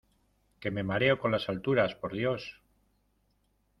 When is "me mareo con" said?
0.71-1.29